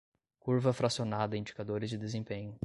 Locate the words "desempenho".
1.99-2.59